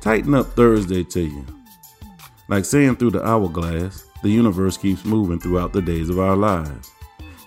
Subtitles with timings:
[0.00, 1.44] Tighten up Thursday to you.
[2.48, 6.90] Like saying through the hourglass, the universe keeps moving throughout the days of our lives.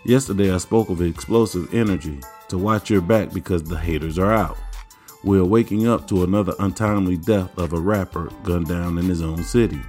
[0.05, 2.19] Yesterday I spoke of explosive energy
[2.49, 4.57] to watch your back because the haters are out.
[5.23, 9.43] We're waking up to another untimely death of a rapper gunned down in his own
[9.43, 9.81] city,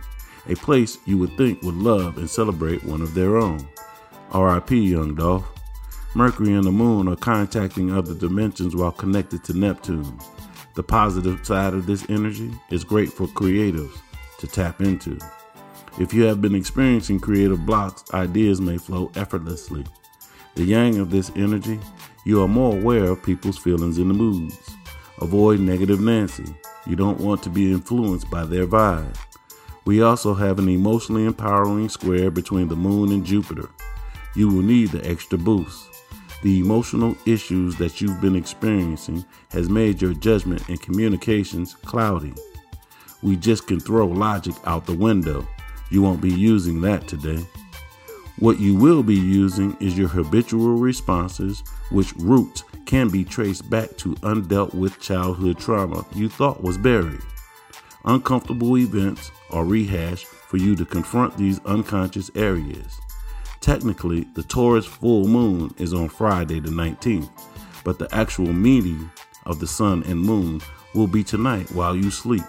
[0.48, 3.68] a place you would think would love and celebrate one of their own.
[4.34, 5.46] RIP, Young Dolph.
[6.14, 10.18] Mercury and the moon are contacting other dimensions while connected to Neptune.
[10.74, 13.96] The positive side of this energy is great for creatives
[14.38, 15.18] to tap into.
[16.00, 19.84] If you have been experiencing creative blocks, ideas may flow effortlessly.
[20.56, 21.78] The yang of this energy,
[22.26, 24.58] you are more aware of people's feelings and moods.
[25.20, 26.52] Avoid negative Nancy.
[26.86, 29.16] You don't want to be influenced by their vibe.
[29.84, 33.68] We also have an emotionally empowering square between the moon and Jupiter.
[34.34, 35.88] You will need the extra boost.
[36.42, 42.34] The emotional issues that you've been experiencing has made your judgment and communications cloudy.
[43.22, 45.46] We just can throw logic out the window.
[45.90, 47.46] You won't be using that today.
[48.38, 53.96] What you will be using is your habitual responses, which roots can be traced back
[53.98, 57.22] to undealt with childhood trauma you thought was buried.
[58.04, 63.00] Uncomfortable events are rehashed for you to confront these unconscious areas.
[63.60, 67.30] Technically, the Taurus full moon is on Friday the 19th,
[67.82, 69.10] but the actual meeting
[69.46, 70.60] of the sun and moon
[70.94, 72.44] will be tonight while you sleep.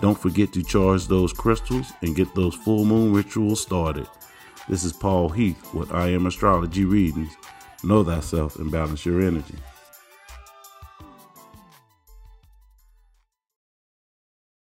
[0.00, 4.06] Don't forget to charge those crystals and get those full moon rituals started.
[4.68, 7.34] This is Paul Heath with I Am Astrology Readings.
[7.82, 9.54] Know thyself and balance your energy.